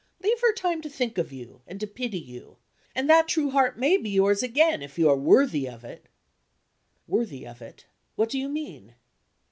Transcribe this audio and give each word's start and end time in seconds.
Leave 0.23 0.39
her 0.41 0.51
time 0.55 0.81
to 0.81 0.89
think 0.89 1.19
of 1.19 1.31
you, 1.31 1.61
and 1.67 1.79
to 1.79 1.85
pity 1.85 2.17
you 2.17 2.57
and 2.95 3.07
that 3.07 3.27
true 3.27 3.51
heart 3.51 3.77
may 3.77 3.97
be 3.97 4.09
yours 4.09 4.41
again, 4.41 4.81
if 4.81 4.97
you 4.97 5.07
are 5.07 5.15
worthy 5.15 5.69
of 5.69 5.83
it." 5.83 6.07
"Worthy 7.07 7.45
of 7.45 7.61
it? 7.61 7.85
What 8.15 8.29
do 8.31 8.39
you 8.39 8.49
mean?" 8.49 8.95